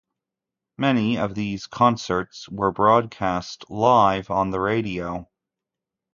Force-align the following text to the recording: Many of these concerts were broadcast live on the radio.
Many 0.79 1.19
of 1.19 1.35
these 1.35 1.67
concerts 1.67 2.49
were 2.49 2.71
broadcast 2.71 3.65
live 3.69 4.31
on 4.31 4.49
the 4.49 4.59
radio. 4.59 5.29